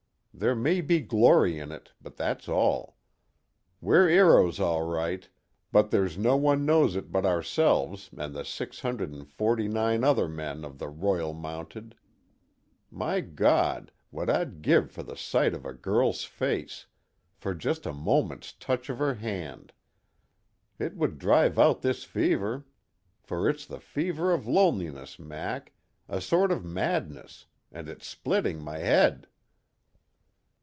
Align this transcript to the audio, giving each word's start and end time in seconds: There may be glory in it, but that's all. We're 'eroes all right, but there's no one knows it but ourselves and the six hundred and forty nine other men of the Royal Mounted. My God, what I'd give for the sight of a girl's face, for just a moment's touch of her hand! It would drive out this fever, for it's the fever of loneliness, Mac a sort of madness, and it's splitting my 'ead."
There 0.33 0.55
may 0.55 0.79
be 0.81 1.01
glory 1.01 1.59
in 1.59 1.71
it, 1.71 1.91
but 2.01 2.15
that's 2.15 2.49
all. 2.49 2.97
We're 3.79 4.09
'eroes 4.09 4.59
all 4.59 4.81
right, 4.81 5.29
but 5.71 5.91
there's 5.91 6.17
no 6.17 6.35
one 6.35 6.65
knows 6.65 6.95
it 6.95 7.11
but 7.11 7.27
ourselves 7.27 8.09
and 8.17 8.33
the 8.33 8.43
six 8.45 8.79
hundred 8.79 9.11
and 9.11 9.27
forty 9.27 9.67
nine 9.67 10.03
other 10.03 10.27
men 10.27 10.65
of 10.65 10.79
the 10.79 10.87
Royal 10.87 11.33
Mounted. 11.35 11.95
My 12.89 13.19
God, 13.21 13.91
what 14.09 14.31
I'd 14.31 14.63
give 14.63 14.89
for 14.91 15.03
the 15.03 15.17
sight 15.17 15.53
of 15.53 15.63
a 15.63 15.73
girl's 15.73 16.23
face, 16.23 16.87
for 17.35 17.53
just 17.53 17.85
a 17.85 17.93
moment's 17.93 18.51
touch 18.53 18.89
of 18.89 18.97
her 18.97 19.15
hand! 19.15 19.73
It 20.79 20.95
would 20.95 21.19
drive 21.19 21.59
out 21.59 21.81
this 21.81 22.03
fever, 22.03 22.65
for 23.21 23.47
it's 23.47 23.65
the 23.67 23.81
fever 23.81 24.31
of 24.33 24.47
loneliness, 24.47 25.19
Mac 25.19 25.71
a 26.09 26.19
sort 26.19 26.51
of 26.51 26.65
madness, 26.65 27.45
and 27.71 27.87
it's 27.87 28.07
splitting 28.07 28.59
my 28.59 28.79
'ead." 28.81 29.27